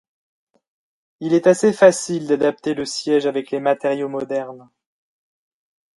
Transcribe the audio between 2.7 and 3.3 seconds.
le siège